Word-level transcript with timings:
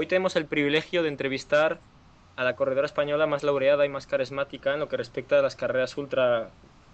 Hoy 0.00 0.06
tenemos 0.06 0.36
el 0.36 0.46
privilegio 0.46 1.02
de 1.02 1.08
entrevistar 1.08 1.80
a 2.36 2.44
la 2.44 2.54
corredora 2.54 2.86
española 2.86 3.26
más 3.26 3.42
laureada 3.42 3.84
y 3.84 3.88
más 3.88 4.06
carismática 4.06 4.72
en 4.72 4.78
lo 4.78 4.88
que 4.88 4.96
respecta 4.96 5.40
a 5.40 5.42
las 5.42 5.56
carreras 5.56 5.96
ultra, 5.96 6.50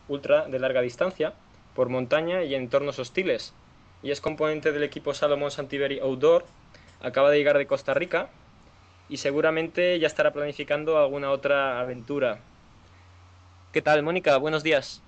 ultra 0.09 0.47
de 0.47 0.59
larga 0.59 0.81
distancia, 0.81 1.35
por 1.75 1.91
montaña 1.91 2.45
y 2.45 2.55
en 2.55 2.63
entornos 2.63 2.99
hostiles. 2.99 3.53
Y 4.03 4.11
es 4.11 4.23
componente 4.23 4.73
del 4.73 4.85
equipo 4.85 5.13
Salomón 5.13 5.51
Santiberi 5.51 5.99
Outdoor, 5.99 6.47
acaba 7.03 7.31
de 7.31 7.37
llegar 7.37 7.59
de 7.59 7.67
Costa 7.67 7.93
Rica 7.93 8.31
y 9.11 9.19
seguramente 9.19 9.99
ya 9.99 10.07
estará 10.07 10.33
planificando 10.33 10.97
alguna 10.97 11.31
otra 11.31 11.81
aventura. 11.81 12.39
¿Qué 13.71 13.83
tal, 13.83 14.03
Mónica? 14.03 14.39
Buenos 14.39 14.63
días. 14.63 15.03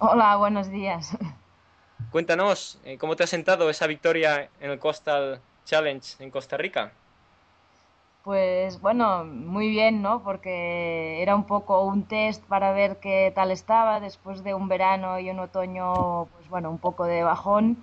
Hola, 0.00 0.36
buenos 0.36 0.70
días. 0.70 1.16
Cuéntanos, 2.10 2.78
eh, 2.84 2.98
¿cómo 2.98 3.16
te 3.16 3.24
ha 3.24 3.26
sentado 3.26 3.70
esa 3.70 3.86
victoria 3.86 4.50
en 4.60 4.70
el 4.70 4.78
Coastal 4.78 5.40
Challenge 5.64 6.22
en 6.22 6.30
Costa 6.30 6.58
Rica? 6.58 6.92
Pues 8.28 8.78
bueno, 8.82 9.24
muy 9.24 9.70
bien, 9.70 10.02
¿no? 10.02 10.22
Porque 10.22 11.22
era 11.22 11.34
un 11.34 11.46
poco 11.46 11.80
un 11.84 12.06
test 12.06 12.44
para 12.44 12.72
ver 12.72 12.98
qué 13.00 13.32
tal 13.34 13.50
estaba 13.50 14.00
después 14.00 14.44
de 14.44 14.52
un 14.52 14.68
verano 14.68 15.18
y 15.18 15.30
un 15.30 15.38
otoño, 15.38 16.26
pues 16.26 16.46
bueno, 16.50 16.68
un 16.68 16.76
poco 16.76 17.06
de 17.06 17.22
bajón. 17.22 17.82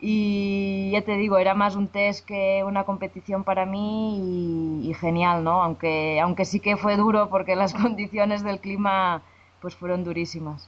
Y 0.00 0.90
ya 0.90 1.02
te 1.02 1.18
digo, 1.18 1.36
era 1.36 1.52
más 1.52 1.76
un 1.76 1.88
test 1.88 2.24
que 2.24 2.64
una 2.64 2.84
competición 2.84 3.44
para 3.44 3.66
mí 3.66 4.88
y, 4.88 4.94
genial, 4.94 5.44
¿no? 5.44 5.62
Aunque, 5.62 6.18
aunque 6.18 6.46
sí 6.46 6.60
que 6.60 6.78
fue 6.78 6.96
duro 6.96 7.28
porque 7.28 7.54
las 7.54 7.74
condiciones 7.82 8.42
del 8.42 8.60
clima 8.60 9.20
pues 9.60 9.76
fueron 9.76 10.02
durísimas. 10.02 10.66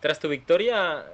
Tras 0.00 0.20
tu 0.20 0.28
victoria 0.28 1.06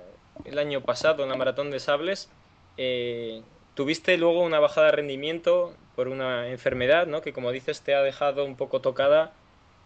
el 0.45 0.59
año 0.59 0.81
pasado 0.81 1.23
en 1.23 1.29
la 1.29 1.37
Maratón 1.37 1.71
de 1.71 1.79
Sables, 1.79 2.29
eh, 2.77 3.43
tuviste 3.77 4.19
luego 4.19 4.43
una 4.43 4.61
bajada 4.61 4.89
de 4.89 4.93
rendimiento 4.95 5.79
por 5.97 6.09
una 6.09 6.49
enfermedad, 6.51 7.07
¿no? 7.09 7.23
Que 7.23 7.35
como 7.35 7.53
dices 7.53 7.83
te 7.85 7.95
ha 7.95 8.03
dejado 8.03 8.45
un 8.47 8.57
poco 8.57 8.83
tocada 8.83 9.35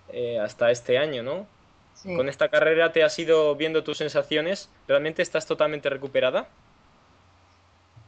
eh, 0.09 0.39
hasta 0.41 0.71
este 0.73 0.99
año, 0.99 1.23
¿no? 1.25 1.49
Sí. 1.95 2.11
Con 2.15 2.29
esta 2.31 2.49
carrera 2.51 2.93
te 2.93 3.05
has 3.05 3.19
ido 3.19 3.57
viendo 3.57 3.85
tus 3.85 3.99
sensaciones. 3.99 4.71
¿Realmente 4.89 5.23
estás 5.23 5.47
totalmente 5.47 5.91
recuperada? 5.91 6.49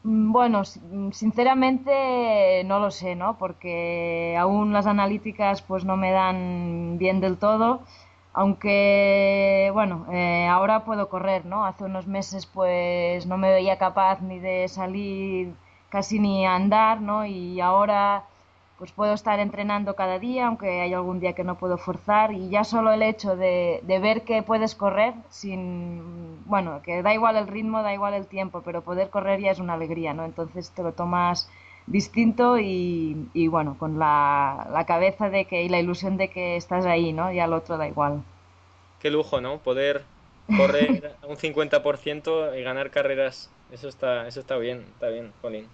Mm, 0.04 0.32
Bueno, 0.32 0.62
mm, 0.90 1.10
sinceramente 1.12 2.62
no 2.64 2.78
lo 2.80 2.90
sé, 2.90 3.14
¿no? 3.14 3.38
Porque 3.38 4.36
aún 4.38 4.72
las 4.72 4.86
analíticas 4.86 5.62
pues 5.62 5.84
no 5.84 5.96
me 5.96 6.10
dan 6.12 6.98
bien 6.98 7.20
del 7.20 7.38
todo, 7.38 7.82
aunque 8.32 9.70
bueno, 9.74 10.06
eh, 10.12 10.46
ahora 10.48 10.84
puedo 10.84 11.08
correr, 11.08 11.44
¿no? 11.46 11.64
Hace 11.66 11.84
unos 11.84 12.06
meses 12.06 12.46
pues 12.46 13.26
no 13.26 13.36
me 13.38 13.50
veía 13.52 13.78
capaz 13.78 14.20
ni 14.22 14.38
de 14.40 14.68
salir 14.68 15.54
casi 15.92 16.18
ni 16.18 16.46
a 16.46 16.54
andar, 16.56 17.00
¿no? 17.02 17.26
Y 17.26 17.60
ahora 17.60 18.24
pues 18.78 18.90
puedo 18.92 19.12
estar 19.14 19.38
entrenando 19.38 19.94
cada 19.94 20.18
día, 20.18 20.48
aunque 20.48 20.80
hay 20.80 20.92
algún 20.92 21.20
día 21.20 21.34
que 21.34 21.44
no 21.44 21.56
puedo 21.56 21.78
forzar, 21.78 22.32
y 22.32 22.48
ya 22.50 22.64
solo 22.64 22.92
el 22.92 23.02
hecho 23.02 23.36
de, 23.36 23.80
de 23.84 23.98
ver 24.00 24.22
que 24.24 24.42
puedes 24.42 24.74
correr 24.74 25.14
sin, 25.30 26.42
bueno, 26.46 26.80
que 26.82 27.02
da 27.02 27.14
igual 27.14 27.36
el 27.36 27.46
ritmo, 27.46 27.82
da 27.82 27.94
igual 27.94 28.14
el 28.14 28.26
tiempo, 28.26 28.62
pero 28.64 28.82
poder 28.82 29.08
correr 29.10 29.40
ya 29.40 29.52
es 29.52 29.60
una 29.60 29.74
alegría, 29.74 30.14
¿no? 30.14 30.24
Entonces 30.24 30.72
te 30.72 30.82
lo 30.82 30.92
tomas 30.94 31.48
distinto 31.86 32.58
y, 32.58 33.30
y 33.34 33.48
bueno, 33.48 33.76
con 33.78 33.98
la, 34.00 34.66
la 34.72 34.84
cabeza 34.86 35.30
de 35.30 35.44
que, 35.46 35.62
y 35.62 35.68
la 35.68 35.78
ilusión 35.78 36.16
de 36.16 36.28
que 36.30 36.56
estás 36.56 36.84
ahí, 36.86 37.12
¿no? 37.12 37.32
Ya 37.32 37.44
el 37.44 37.52
otro 37.52 37.76
da 37.78 37.86
igual. 37.88 38.24
Qué 38.98 39.10
lujo, 39.10 39.40
¿no? 39.42 39.62
Poder 39.62 40.08
correr 40.52 41.18
un 41.22 41.36
50% 41.36 42.58
y 42.58 42.62
ganar 42.62 42.90
carreras. 42.90 43.54
Eso 43.68 43.88
está, 43.88 44.26
eso 44.28 44.40
está 44.40 44.56
bien, 44.56 44.92
está 44.92 45.08
bien, 45.08 45.34
Colin. 45.42 45.70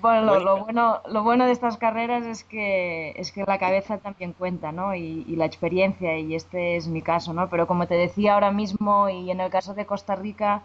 Bueno, 0.00 0.38
lo, 0.38 0.58
bueno, 0.64 1.00
lo 1.06 1.22
bueno 1.24 1.44
de 1.46 1.52
estas 1.52 1.76
carreras 1.78 2.24
es 2.24 2.44
que, 2.44 3.10
es 3.16 3.32
que 3.32 3.44
la 3.46 3.58
cabeza 3.58 3.98
también 3.98 4.32
cuenta, 4.32 4.70
¿no? 4.70 4.94
Y, 4.94 5.24
y 5.26 5.36
la 5.36 5.44
experiencia, 5.46 6.18
y 6.18 6.34
este 6.34 6.76
es 6.76 6.86
mi 6.88 7.02
caso, 7.02 7.32
¿no? 7.32 7.48
Pero 7.48 7.66
como 7.66 7.86
te 7.86 7.94
decía 7.94 8.34
ahora 8.34 8.50
mismo, 8.52 9.08
y 9.08 9.30
en 9.30 9.40
el 9.40 9.50
caso 9.50 9.74
de 9.74 9.86
Costa 9.86 10.14
Rica, 10.14 10.62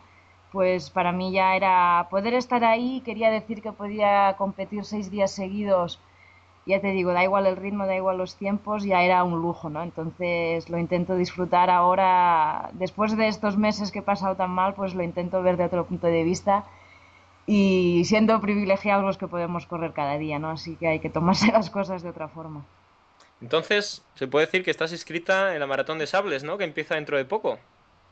pues 0.52 0.90
para 0.92 1.12
mí 1.12 1.32
ya 1.32 1.56
era 1.56 2.08
poder 2.12 2.34
estar 2.36 2.64
ahí, 2.64 3.02
quería 3.02 3.32
decir 3.32 3.62
que 3.62 3.72
podía 3.72 4.36
competir 4.38 4.86
seis 4.86 5.10
días 5.10 5.32
seguidos, 5.32 6.00
ya 6.66 6.80
te 6.80 6.92
digo, 6.92 7.12
da 7.14 7.24
igual 7.24 7.46
el 7.46 7.58
ritmo, 7.58 7.86
da 7.88 7.96
igual 7.96 8.18
los 8.18 8.36
tiempos, 8.38 8.84
ya 8.84 9.02
era 9.04 9.24
un 9.24 9.42
lujo, 9.42 9.70
¿no? 9.70 9.84
Entonces 9.84 10.70
lo 10.70 10.78
intento 10.78 11.16
disfrutar 11.16 11.70
ahora, 11.70 12.70
después 12.74 13.18
de 13.18 13.28
estos 13.28 13.58
meses 13.58 13.92
que 13.92 14.00
he 14.00 14.02
pasado 14.04 14.36
tan 14.36 14.52
mal, 14.52 14.74
pues 14.74 14.94
lo 14.96 15.04
intento 15.04 15.42
ver 15.44 15.58
de 15.58 15.66
otro 15.66 15.86
punto 15.86 16.08
de 16.08 16.24
vista 16.24 16.66
y 17.46 18.06
siendo 18.06 18.40
privilegiados 18.42 19.06
los 19.06 19.18
que 19.18 19.28
podemos 19.28 19.66
correr 19.68 19.94
cada 19.94 20.18
día, 20.18 20.40
¿no? 20.40 20.52
Así 20.52 20.76
que 20.78 20.88
hay 20.88 21.00
que 21.00 21.10
tomarse 21.10 21.52
las 21.52 21.70
cosas 21.70 22.04
de 22.04 22.10
otra 22.10 22.28
forma. 22.30 22.66
Entonces, 23.42 24.04
se 24.16 24.28
puede 24.28 24.48
decir 24.48 24.64
que 24.64 24.72
estás 24.72 24.92
inscrita 24.92 25.54
en 25.54 25.60
la 25.60 25.68
Maratón 25.68 26.00
de 26.00 26.08
Sables, 26.08 26.44
¿no? 26.44 26.58
Que 26.58 26.64
empieza 26.64 26.96
dentro 26.96 27.18
de 27.18 27.26
poco. 27.26 27.60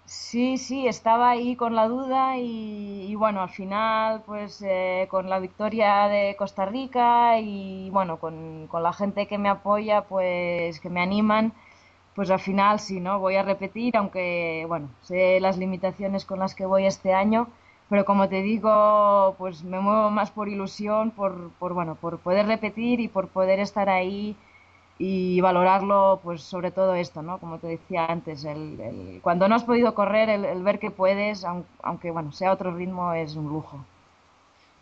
Sí, 0.06 0.58
sí, 0.58 0.88
estaba 0.88 1.30
ahí 1.30 1.56
con 1.56 1.74
la 1.76 1.88
duda 1.88 2.38
y, 2.38 3.06
y 3.10 3.16
bueno, 3.16 3.42
al 3.42 3.50
final, 3.50 4.24
pues 4.26 4.62
eh, 4.62 5.08
con 5.10 5.30
la 5.30 5.40
victoria 5.40 6.08
de 6.10 6.36
Costa 6.38 6.66
Rica 6.66 7.40
y 7.40 7.90
bueno, 7.92 8.20
con, 8.20 8.68
con 8.68 8.84
la 8.84 8.92
gente 8.94 9.28
que 9.28 9.38
me 9.38 9.48
apoya, 9.50 10.04
pues 10.08 10.80
que 10.82 10.90
me 10.90 11.02
animan, 11.02 11.54
pues 12.16 12.30
al 12.32 12.40
final 12.40 12.80
sí, 12.80 13.00
¿no? 13.00 13.20
Voy 13.20 13.36
a 13.38 13.44
repetir, 13.44 13.96
aunque 13.98 14.66
bueno, 14.68 14.90
sé 15.02 15.40
las 15.40 15.58
limitaciones 15.58 16.26
con 16.26 16.40
las 16.40 16.56
que 16.56 16.66
voy 16.66 16.86
este 16.86 17.14
año, 17.14 17.48
pero 17.92 18.06
como 18.06 18.30
te 18.30 18.42
digo, 18.44 19.36
pues 19.40 19.64
me 19.66 19.80
muevo 19.82 20.12
más 20.12 20.32
por 20.32 20.50
ilusión, 20.50 21.12
por, 21.12 21.52
por 21.60 21.74
bueno, 21.76 21.96
por 21.98 22.20
poder 22.20 22.48
repetir 22.48 23.00
y 23.02 23.10
por 23.10 23.30
poder 23.30 23.60
estar 23.62 23.90
ahí 23.90 24.36
y 25.00 25.42
valorarlo, 25.42 26.22
pues 26.24 26.44
sobre 26.44 26.72
todo 26.72 26.96
esto, 26.96 27.22
¿no? 27.24 27.40
Como 27.40 27.60
te 27.60 27.68
decía 27.68 28.06
antes, 28.08 28.46
el, 28.46 28.80
el- 28.82 29.20
cuando 29.24 29.48
no 29.50 29.56
has 29.56 29.66
podido 29.66 29.96
correr, 29.96 30.30
el, 30.30 30.64
ver 30.64 30.80
que 30.80 30.92
puedes, 30.92 31.46
aun- 31.46 31.66
aunque 31.84 32.12
bueno, 32.12 32.32
sea 32.34 32.54
otro 32.54 32.72
ritmo, 32.76 33.14
es 33.14 33.36
un 33.36 33.50
lujo. 33.50 33.80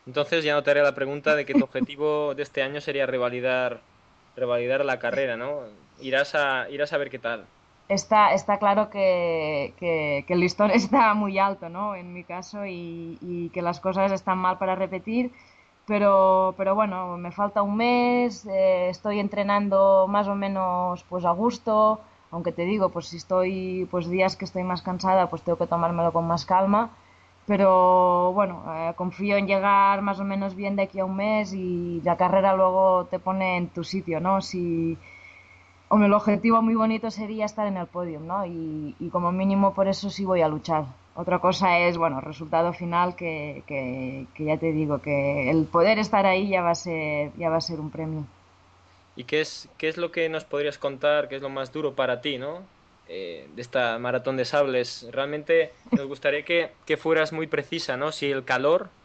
Entonces 0.05 0.43
ya 0.43 0.53
no 0.53 0.63
te 0.63 0.71
haré 0.71 0.81
la 0.81 0.95
pregunta 0.95 1.35
de 1.35 1.45
que 1.45 1.55
tu 1.55 1.63
objetivo 1.63 2.33
de 2.35 2.43
este 2.43 2.61
año 2.63 2.81
sería 2.81 3.05
revalidar, 3.05 3.85
revalidar 4.35 4.83
la 4.85 4.99
carrera, 4.99 5.37
¿no? 5.37 5.67
Irás 5.97 6.35
a, 6.35 6.67
irás 6.69 6.93
a 6.93 6.97
ver 6.97 7.09
qué 7.09 7.19
tal. 7.19 7.51
Está, 7.97 8.33
está 8.33 8.59
claro 8.59 8.89
que, 8.91 9.73
que- 9.79 10.23
que 10.27 10.33
el 10.33 10.41
listón 10.41 10.69
está 10.81 11.13
muy 11.15 11.37
alto, 11.39 11.69
¿no? 11.69 11.95
En 11.95 12.13
mi 12.13 12.23
caso, 12.23 12.65
y, 12.65 13.17
y 13.21 13.49
que 13.49 13.61
las 13.63 13.79
cosas 13.79 14.11
están 14.11 14.37
mal 14.37 14.57
para 14.59 14.75
repetir, 14.75 15.31
pero, 15.87 16.53
pero 16.57 16.75
bueno, 16.75 17.17
me 17.17 17.31
falta 17.31 17.63
un 17.63 17.75
mes, 17.77 18.45
eh, 18.45 18.89
estoy 18.89 19.19
entrenando 19.19 20.07
más 20.07 20.27
o 20.27 20.35
menos 20.35 21.03
pues 21.09 21.25
a 21.25 21.31
gusto, 21.31 22.01
aunque 22.31 22.51
te 22.51 22.63
digo, 22.65 22.89
pues 22.91 23.07
si 23.07 23.17
estoy 23.17 23.87
pues 23.91 24.07
días 24.09 24.35
que 24.37 24.45
estoy 24.45 24.63
más 24.63 24.83
cansada, 24.83 25.29
pues 25.31 25.41
tengo 25.43 25.57
que 25.57 25.65
tomármelo 25.67 26.13
con 26.13 26.27
más 26.27 26.45
calma, 26.45 26.91
pero 27.45 28.31
bueno, 28.33 28.63
eh, 28.75 28.93
confío 28.95 29.37
en 29.37 29.47
llegar 29.47 30.01
más 30.03 30.19
o 30.19 30.23
menos 30.23 30.53
bien 30.55 30.75
de 30.75 30.83
aquí 30.83 30.99
a 30.99 31.05
un 31.05 31.15
mes 31.15 31.53
y 31.53 32.01
la 32.03 32.17
carrera 32.17 32.55
luego 32.55 33.07
te 33.09 33.17
pone 33.19 33.57
en 33.57 33.69
tu 33.69 33.83
sitio, 33.83 34.19
¿no? 34.19 34.41
Si, 34.41 34.99
Hombre, 35.89 36.07
el 36.07 36.13
objetivo 36.13 36.61
muy 36.61 36.75
bonito 36.75 37.11
sería 37.11 37.45
estar 37.45 37.67
en 37.67 37.77
el 37.77 37.87
podio, 37.87 38.19
¿no? 38.21 38.45
Y, 38.45 38.95
y 38.99 39.09
como 39.09 39.31
mínimo 39.31 39.73
por 39.73 39.87
eso 39.87 40.09
sí 40.09 40.23
voy 40.25 40.41
a 40.41 40.47
luchar. 40.47 40.85
Otra 41.15 41.39
cosa 41.39 41.79
es, 41.79 41.97
bueno, 41.97 42.19
el 42.19 42.25
resultado 42.25 42.71
final 42.73 43.15
que, 43.15 43.63
que, 43.67 44.27
que 44.35 44.45
ya 44.45 44.57
te 44.57 44.71
digo, 44.71 45.01
que 45.01 45.49
el 45.49 45.65
poder 45.65 45.99
estar 45.99 46.25
ahí 46.25 46.47
ya 46.49 46.61
va 46.61 46.71
a 46.71 46.75
ser, 46.75 47.33
ya 47.37 47.49
va 47.49 47.57
a 47.57 47.61
ser 47.61 47.79
un 47.79 47.89
premio. 47.89 48.25
¿Y 49.15 49.25
qué 49.25 49.41
es, 49.41 49.69
qué 49.77 49.89
es 49.89 49.97
lo 49.97 50.11
que 50.11 50.29
nos 50.29 50.45
podrías 50.45 50.77
contar, 50.77 51.27
qué 51.27 51.35
es 51.37 51.41
lo 51.41 51.49
más 51.49 51.71
duro 51.71 51.95
para 51.95 52.21
ti, 52.21 52.37
¿no? 52.37 52.73
Eh, 53.05 53.47
de 53.51 53.61
esta 53.61 53.97
maratón 53.99 54.37
de 54.37 54.45
sables. 54.45 55.05
Realmente 55.11 55.75
nos 55.95 56.07
gustaría 56.07 56.45
que, 56.45 56.79
que 56.85 56.95
fueras 56.97 57.33
muy 57.33 57.47
precisa, 57.47 57.97
¿no? 57.97 58.11
Si 58.11 58.27
el 58.31 58.45
calor, 58.45 58.95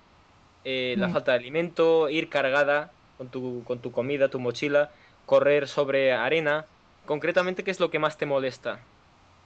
eh, 0.64 0.96
la 0.98 1.08
Mm. 1.08 1.12
falta 1.12 1.32
de 1.32 1.38
alimento, 1.38 2.10
ir 2.10 2.30
cargada 2.30 2.96
con 3.16 3.30
tu, 3.30 3.64
con 3.64 3.80
tu 3.82 3.92
comida, 3.92 4.30
tu 4.30 4.40
mochila, 4.40 4.92
correr 5.26 5.69
sobre 5.69 6.12
arena. 6.12 6.70
Concretamente, 7.06 7.64
¿qué 7.64 7.70
es 7.70 7.80
lo 7.80 7.90
que 7.90 7.98
más 7.98 8.16
te 8.16 8.26
molesta? 8.26 8.80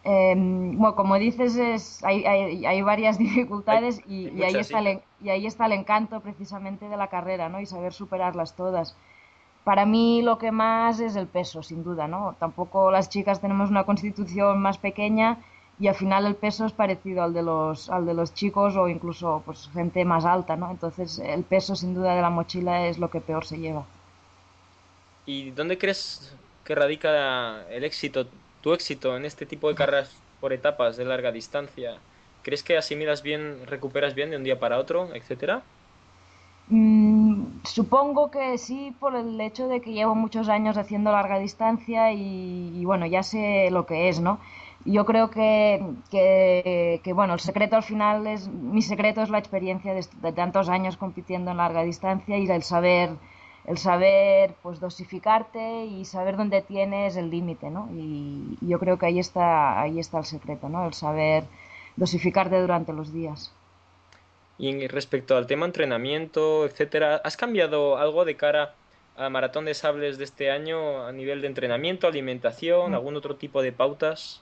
Em, 0.04 0.78
bueno, 0.78 0.94
como 0.94 1.18
dices, 1.18 1.56
es, 1.56 2.04
hay, 2.04 2.24
hay, 2.24 2.82
varias 2.82 3.18
dificultades 3.26 4.00
y, 4.06 4.42
ahí 4.42 4.56
está 4.56 4.78
el, 4.78 5.00
y 5.20 5.28
ahí 5.30 5.46
está 5.46 5.66
el 5.66 5.72
encanto 5.72 6.20
precisamente 6.20 6.88
de 6.88 6.96
la 6.96 7.08
carrera, 7.08 7.48
¿no? 7.48 7.60
Y 7.60 7.66
saber 7.66 7.92
superarlas 7.92 8.54
todas. 8.54 8.96
Para 9.64 9.84
mí 9.84 10.22
lo 10.22 10.38
que 10.38 10.50
más 10.50 11.00
es 11.00 11.16
el 11.16 11.26
peso, 11.26 11.62
sin 11.62 11.82
duda, 11.82 12.08
¿no? 12.08 12.36
Tampoco 12.38 12.90
las 12.90 13.10
chicas 13.10 13.40
tenemos 13.40 13.70
una 13.70 13.84
constitución 13.84 14.60
más 14.62 14.78
pequeña 14.78 15.38
y 15.80 15.88
al 15.88 15.94
final 15.94 16.26
el 16.26 16.36
peso 16.36 16.64
es 16.64 16.72
parecido 16.72 17.22
al 17.22 17.34
de 17.34 17.42
los, 17.42 17.90
al 17.90 18.06
de 18.06 18.14
los 18.14 18.32
chicos 18.34 18.76
o 18.76 18.88
incluso 18.88 19.42
pues 19.44 19.68
gente 19.74 20.04
más 20.04 20.24
alta, 20.24 20.56
¿no? 20.56 20.70
Entonces 20.70 21.18
el 21.18 21.42
peso 21.42 21.76
sin 21.76 21.94
duda 21.94 22.14
de 22.14 22.22
la 22.22 22.30
mochila 22.30 22.86
es 22.86 22.98
lo 22.98 23.10
que 23.10 23.20
peor 23.20 23.44
se 23.44 23.58
lleva. 23.58 23.84
¿Y 25.26 25.50
dónde 25.50 25.76
crees 25.76 26.34
que 26.68 26.74
radica 26.74 27.66
el 27.70 27.82
éxito, 27.82 28.26
tu 28.60 28.74
éxito 28.74 29.16
en 29.16 29.24
este 29.24 29.46
tipo 29.46 29.70
de 29.70 29.74
carreras 29.74 30.14
por 30.38 30.52
etapas 30.52 30.98
de 30.98 31.06
larga 31.06 31.32
distancia? 31.32 31.96
¿Crees 32.42 32.62
que 32.62 32.76
asimilas 32.76 33.22
bien, 33.22 33.66
recuperas 33.66 34.14
bien 34.14 34.28
de 34.28 34.36
un 34.36 34.44
día 34.44 34.60
para 34.60 34.78
otro, 34.78 35.08
etcétera? 35.14 35.62
Mm, 36.68 37.62
supongo 37.64 38.30
que 38.30 38.58
sí, 38.58 38.94
por 39.00 39.16
el 39.16 39.40
hecho 39.40 39.66
de 39.68 39.80
que 39.80 39.92
llevo 39.92 40.14
muchos 40.14 40.50
años 40.50 40.76
haciendo 40.76 41.10
larga 41.10 41.38
distancia 41.38 42.12
y, 42.12 42.84
bueno, 42.84 43.06
ya 43.06 43.22
sé 43.22 43.70
lo 43.70 43.86
que 43.86 44.10
es, 44.10 44.20
¿no? 44.20 44.38
Yo 44.84 45.06
creo 45.06 45.30
que, 45.30 45.82
que, 46.10 47.12
bueno, 47.14 47.32
el 47.32 47.40
secreto 47.40 47.76
al 47.76 47.82
final 47.82 48.26
es, 48.26 48.46
mi 48.48 48.82
secreto 48.82 49.22
es 49.22 49.30
la 49.30 49.38
experiencia 49.38 49.94
de, 49.94 50.04
de, 50.20 50.32
tantos 50.32 50.68
años 50.68 50.98
compitiendo 50.98 51.50
en 51.50 51.56
larga 51.56 51.82
distancia 51.82 52.36
y 52.36 52.46
el 52.46 52.62
saber, 52.62 53.12
el 53.68 53.76
saber, 53.76 54.54
pues 54.62 54.80
dosificarte 54.80 55.84
y 55.84 56.06
saber 56.06 56.38
dónde 56.38 56.62
tienes 56.62 57.16
el 57.16 57.30
límite, 57.30 57.68
¿no? 57.70 57.90
Y, 57.92 58.56
y, 58.62 58.68
yo 58.68 58.78
creo 58.78 58.98
que 58.98 59.06
ahí 59.06 59.18
está, 59.18 59.80
ahí 59.80 60.00
está 60.00 60.18
el 60.18 60.24
secreto, 60.24 60.70
¿no? 60.70 60.86
El 60.86 60.94
saber 60.94 61.44
dosificarte 61.96 62.58
durante 62.58 62.94
los 62.94 63.12
días. 63.12 63.52
Y 64.56 64.88
respecto 64.88 65.36
al 65.36 65.46
tema 65.46 65.66
entrenamiento, 65.66 66.64
etcétera, 66.64 67.20
¿has 67.22 67.36
cambiado 67.36 67.98
algo 67.98 68.24
de 68.24 68.36
cara 68.36 68.74
a 69.18 69.28
Maratón 69.28 69.66
de 69.66 69.74
Sables 69.74 70.16
de 70.16 70.24
este 70.24 70.50
año 70.50 71.04
a 71.04 71.12
nivel 71.12 71.42
de 71.42 71.48
entrenamiento, 71.48 72.06
alimentación, 72.06 72.92
mm. 72.92 72.94
algún 72.94 73.16
otro 73.16 73.36
tipo 73.36 73.60
de 73.60 73.72
pautas? 73.72 74.40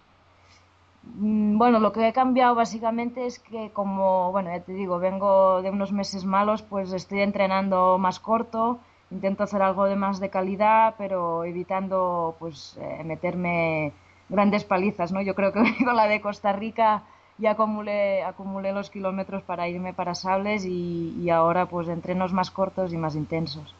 Mm, 1.02 1.58
bueno, 1.58 1.80
lo 1.80 1.92
que 1.92 2.06
he 2.06 2.12
cambiado 2.12 2.54
básicamente 2.54 3.26
es 3.26 3.40
que 3.40 3.70
como, 3.72 4.30
bueno, 4.30 4.50
ya 4.54 4.62
te 4.62 4.72
digo, 4.72 5.00
vengo 5.00 5.62
de 5.62 5.70
unos 5.70 5.90
meses 5.90 6.24
malos, 6.24 6.62
pues 6.62 6.92
estoy 6.92 7.22
entrenando 7.22 7.98
más 7.98 8.20
corto, 8.20 8.78
intento 9.10 9.44
hacer 9.44 9.62
algo 9.62 9.84
de 9.84 9.96
más 9.96 10.20
de 10.20 10.30
calidad, 10.30 10.94
pero 10.98 11.44
evitando 11.44 12.36
pues 12.38 12.76
eh, 12.80 13.02
meterme 13.04 13.92
grandes 14.28 14.64
palizas, 14.64 15.12
¿no? 15.12 15.22
Yo 15.22 15.34
creo 15.34 15.52
que 15.52 15.60
con 15.84 15.96
la 15.96 16.08
de 16.08 16.20
Costa 16.20 16.52
Rica 16.52 17.02
y 17.38 17.46
acumulé, 17.46 18.22
acumulé 18.22 18.72
los 18.72 18.90
kilómetros 18.90 19.42
para 19.42 19.68
irme 19.68 19.92
para 19.92 20.14
Sables 20.14 20.64
y, 20.64 21.28
ahora 21.30 21.66
pues 21.66 21.88
entrenos 21.88 22.32
más 22.32 22.50
cortos 22.50 22.92
y 22.92 22.96
más 22.96 23.14
intensos. 23.14 23.74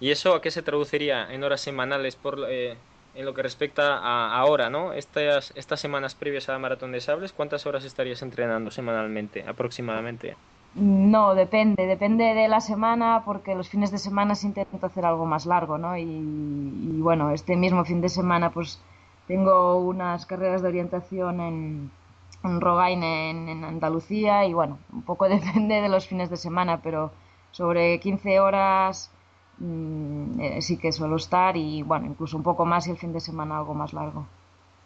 ¿Y 0.00 0.10
eso 0.10 0.34
a 0.34 0.42
qué 0.42 0.50
se 0.50 0.62
traduciría 0.62 1.32
en 1.32 1.44
horas 1.44 1.60
semanales 1.60 2.16
por, 2.16 2.46
eh, 2.48 2.76
en 3.14 3.24
lo 3.24 3.34
que 3.34 3.42
respecta 3.42 3.98
a 3.98 4.36
ahora, 4.36 4.70
¿no? 4.70 4.92
Estas, 4.92 5.52
estas 5.56 5.80
semanas 5.80 6.14
previas 6.14 6.48
a 6.48 6.52
la 6.52 6.58
maratón 6.58 6.92
de 6.92 7.00
Sables, 7.00 7.32
¿cuántas 7.32 7.66
horas 7.66 7.84
estarías 7.84 8.22
entrenando 8.22 8.70
semanalmente 8.70 9.44
aproximadamente? 9.46 10.36
No, 10.74 11.34
depende, 11.34 11.86
depende 11.94 12.24
de 12.40 12.48
la 12.48 12.60
semana 12.60 13.22
porque 13.26 13.54
los 13.54 13.68
fines 13.68 13.90
de 13.90 13.98
semana 13.98 14.34
intento 14.44 14.86
hacer 14.86 15.04
algo 15.04 15.26
más 15.26 15.44
largo, 15.46 15.76
¿no? 15.78 15.96
Y, 15.96 16.02
y 16.02 17.00
bueno, 17.00 17.30
este 17.30 17.56
mismo 17.56 17.84
fin 17.84 18.00
de 18.00 18.08
semana 18.08 18.50
pues 18.50 18.80
tengo 19.26 19.76
unas 19.76 20.24
carreras 20.26 20.62
de 20.62 20.68
orientación 20.68 21.40
en, 21.40 21.90
en 22.44 23.02
en, 23.02 23.64
Andalucía 23.64 24.46
y 24.46 24.52
bueno, 24.54 24.78
un 24.92 25.02
poco 25.02 25.28
depende 25.36 25.80
de 25.82 25.88
los 25.88 26.06
fines 26.08 26.30
de 26.30 26.36
semana, 26.36 26.80
pero 26.82 27.12
sobre 27.50 27.98
15 28.00 28.40
horas 28.40 29.10
mm, 29.58 30.40
eh, 30.40 30.62
sí 30.62 30.76
que 30.78 30.92
suelo 30.92 31.16
estar 31.16 31.56
y 31.56 31.82
bueno, 31.82 32.06
incluso 32.06 32.36
un 32.36 32.42
poco 32.44 32.64
más 32.64 32.86
y 32.86 32.90
el 32.92 32.98
fin 32.98 33.12
de 33.12 33.20
semana 33.20 33.58
algo 33.58 33.74
más 33.74 33.92
largo. 33.92 34.26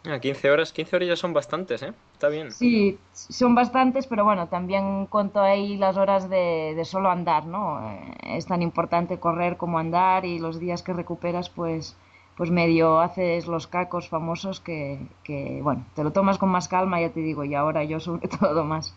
Ah, 0.05 0.19
15 0.19 0.51
horas, 0.51 0.73
15 0.73 0.95
horas 0.95 1.07
ya 1.07 1.15
son 1.15 1.33
bastantes, 1.33 1.81
¿eh? 1.81 1.93
Está 2.13 2.27
bien. 2.27 2.51
Sí, 2.51 2.99
son 3.13 3.55
bastantes, 3.55 4.05
pero 4.07 4.25
bueno, 4.25 4.47
también 4.49 5.05
cuento 5.07 5.41
ahí 5.41 5.77
las 5.77 5.95
horas 5.95 6.29
de, 6.29 6.73
de 6.75 6.85
solo 6.85 7.09
andar, 7.09 7.45
¿no? 7.45 7.89
Eh, 7.89 8.37
es 8.37 8.45
tan 8.45 8.61
importante 8.61 9.19
correr 9.19 9.55
como 9.55 9.79
andar 9.79 10.25
y 10.25 10.39
los 10.39 10.59
días 10.59 10.83
que 10.83 10.93
recuperas, 10.93 11.49
pues 11.49 11.95
pues 12.35 12.49
medio 12.49 12.99
haces 12.99 13.47
los 13.47 13.67
cacos 13.67 14.09
famosos 14.09 14.59
que, 14.59 14.99
que, 15.23 15.59
bueno, 15.61 15.85
te 15.95 16.03
lo 16.03 16.11
tomas 16.11 16.37
con 16.37 16.49
más 16.49 16.67
calma, 16.67 16.99
ya 16.99 17.11
te 17.11 17.19
digo, 17.19 17.43
y 17.43 17.53
ahora 17.53 17.83
yo 17.83 17.99
sobre 17.99 18.27
todo 18.39 18.63
más. 18.63 18.95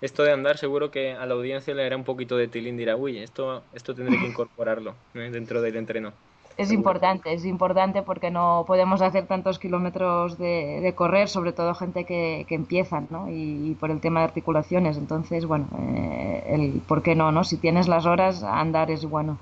Esto 0.00 0.22
de 0.22 0.32
andar 0.32 0.58
seguro 0.58 0.90
que 0.90 1.12
a 1.12 1.24
la 1.26 1.34
audiencia 1.34 1.74
le 1.74 1.84
hará 1.84 1.96
un 1.96 2.04
poquito 2.04 2.36
de 2.36 2.48
tilín, 2.48 2.76
dirá, 2.76 2.96
uy, 2.96 3.18
esto, 3.18 3.64
esto 3.72 3.94
tendré 3.94 4.18
que 4.18 4.26
incorporarlo 4.26 4.94
¿eh? 5.14 5.30
dentro 5.32 5.62
del 5.62 5.76
entreno. 5.76 6.12
Es 6.56 6.72
importante, 6.72 7.34
es 7.34 7.44
importante 7.44 8.00
porque 8.00 8.30
no 8.30 8.64
podemos 8.66 9.02
hacer 9.02 9.26
tantos 9.26 9.58
kilómetros 9.58 10.38
de, 10.38 10.80
de 10.80 10.94
correr, 10.94 11.28
sobre 11.28 11.52
todo 11.52 11.74
gente 11.74 12.04
que, 12.04 12.46
que 12.48 12.54
empiezan, 12.54 13.08
¿no? 13.10 13.28
Y, 13.30 13.76
por 13.78 13.90
el 13.90 14.00
tema 14.00 14.20
de 14.20 14.26
articulaciones. 14.26 14.96
Entonces, 14.96 15.44
bueno, 15.44 15.68
eh, 15.78 16.44
el 16.48 16.80
por 16.80 17.02
qué 17.02 17.14
no, 17.14 17.30
¿no? 17.30 17.44
Si 17.44 17.58
tienes 17.58 17.88
las 17.88 18.06
horas, 18.06 18.42
andar 18.42 18.90
es 18.90 19.04
bueno. 19.04 19.38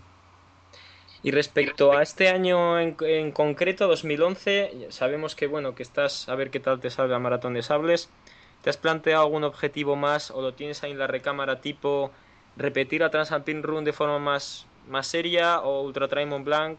Y 1.22 1.30
respecto 1.30 1.92
a 1.92 2.02
este 2.02 2.28
año 2.28 2.80
en, 2.80 2.96
en, 3.00 3.30
concreto, 3.30 3.86
2011, 3.86 4.88
sabemos 4.90 5.36
que 5.36 5.46
bueno 5.46 5.76
que 5.76 5.84
estás 5.84 6.28
a 6.28 6.34
ver 6.34 6.50
qué 6.50 6.58
tal 6.58 6.80
te 6.80 6.90
sale 6.90 7.10
la 7.10 7.20
maratón 7.20 7.54
de 7.54 7.62
sables. 7.62 8.10
¿Te 8.62 8.70
has 8.70 8.76
planteado 8.76 9.22
algún 9.22 9.44
objetivo 9.44 9.94
más 9.94 10.32
o 10.32 10.42
lo 10.42 10.54
tienes 10.54 10.82
ahí 10.82 10.90
en 10.90 10.98
la 10.98 11.06
recámara 11.06 11.60
tipo 11.60 12.10
repetir 12.56 13.02
la 13.02 13.10
Transalpine 13.10 13.62
Run 13.62 13.84
de 13.84 13.92
forma 13.92 14.18
más, 14.18 14.66
más 14.88 15.06
seria 15.06 15.60
o 15.60 15.82
Ultra 15.82 16.08
Trail 16.08 16.28
Mont 16.28 16.44
Blanc? 16.44 16.78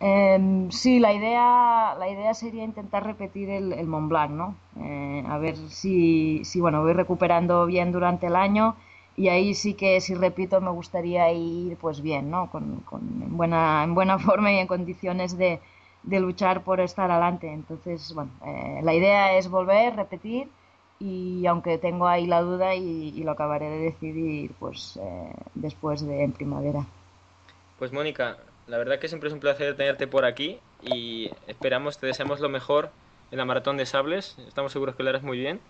Eh, 0.00 0.66
sí, 0.70 0.98
la 1.00 1.12
idea, 1.12 1.94
la 1.98 2.08
idea 2.10 2.34
sería 2.34 2.64
intentar 2.64 3.04
repetir 3.04 3.48
el, 3.50 3.72
el 3.72 3.86
Mont 3.86 4.08
Blanc, 4.08 4.30
¿no? 4.32 4.54
Eh, 4.80 5.24
a 5.26 5.38
ver 5.38 5.56
si, 5.56 6.44
si 6.44 6.60
bueno 6.60 6.82
voy 6.82 6.92
recuperando 6.92 7.64
bien 7.66 7.92
durante 7.92 8.26
el 8.26 8.36
año 8.36 8.76
y 9.16 9.28
ahí 9.28 9.54
sí 9.54 9.74
que 9.74 10.00
si 10.00 10.14
repito 10.14 10.60
me 10.60 10.70
gustaría 10.70 11.32
ir 11.32 11.76
pues 11.78 12.02
bien 12.02 12.30
no 12.30 12.50
con, 12.50 12.80
con 12.80 13.02
en 13.22 13.36
buena 13.36 13.84
en 13.84 13.94
buena 13.94 14.18
forma 14.28 14.52
y 14.52 14.58
en 14.58 14.66
condiciones 14.66 15.38
de, 15.38 15.60
de 16.02 16.20
luchar 16.20 16.62
por 16.64 16.80
estar 16.80 17.10
adelante. 17.10 17.50
Entonces 17.52 18.12
bueno 18.14 18.30
eh, 18.44 18.80
la 18.82 18.94
idea 18.94 19.36
es 19.38 19.48
volver 19.48 19.96
repetir 19.96 20.48
y 20.98 21.46
aunque 21.46 21.78
tengo 21.78 22.06
ahí 22.08 22.26
la 22.26 22.40
duda 22.42 22.74
y, 22.74 23.10
y 23.16 23.22
lo 23.24 23.32
acabaré 23.32 23.70
de 23.70 23.78
decidir 23.78 24.52
pues 24.58 24.98
eh, 25.02 25.32
después 25.54 26.04
de 26.06 26.24
en 26.24 26.32
primavera. 26.32 26.84
Pues 27.78 27.92
Mónica 27.92 28.36
la 28.66 28.78
verdad 28.78 28.98
que 28.98 29.08
siempre 29.08 29.28
es 29.28 29.34
un 29.34 29.40
placer 29.40 29.76
tenerte 29.76 30.06
por 30.06 30.24
aquí 30.24 30.58
y 30.82 31.30
esperamos 31.46 31.98
te 31.98 32.06
deseamos 32.06 32.40
lo 32.40 32.48
mejor 32.48 32.90
en 33.30 33.38
la 33.38 33.44
maratón 33.44 33.76
de 33.76 33.86
sables 33.86 34.36
estamos 34.48 34.72
seguros 34.72 34.96
que 34.96 35.02
lo 35.02 35.10
harás 35.10 35.22
muy 35.22 35.38
bien 35.38 35.60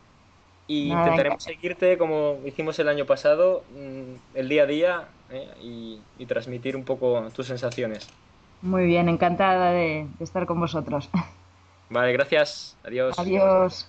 y 0.66 0.90
intentaremos 0.90 1.42
seguirte 1.42 1.98
como 1.98 2.38
hicimos 2.44 2.78
el 2.78 2.88
año 2.88 3.04
pasado, 3.04 3.64
mm, 3.74 4.36
el 4.36 4.48
día 4.48 4.62
a 4.62 4.66
día 4.66 5.08
¿eh? 5.30 5.48
y, 5.62 6.00
y, 6.18 6.26
transmitir 6.26 6.76
un 6.76 6.84
poco 6.84 7.28
tus 7.34 7.46
sensaciones. 7.48 8.08
Muy 8.62 8.86
bien, 8.86 9.08
encantada 9.08 9.72
de, 9.72 10.06
de 10.18 10.24
estar 10.24 10.46
con 10.46 10.58
vosotros. 10.58 11.10
Vale, 11.90 12.12
gracias. 12.12 12.76
Adiós. 12.82 13.18
Adiós. 13.18 13.88